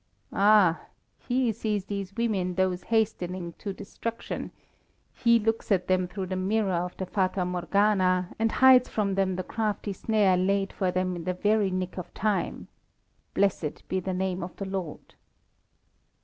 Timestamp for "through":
6.07-6.25